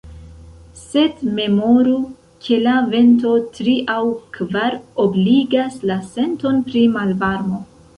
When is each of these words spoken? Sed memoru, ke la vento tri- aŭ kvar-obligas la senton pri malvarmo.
Sed 0.83 1.19
memoru, 1.39 1.93
ke 2.47 2.59
la 2.69 2.75
vento 2.95 3.35
tri- 3.59 3.79
aŭ 3.97 4.01
kvar-obligas 4.41 5.81
la 5.91 6.03
senton 6.13 6.63
pri 6.71 6.87
malvarmo. 7.01 7.67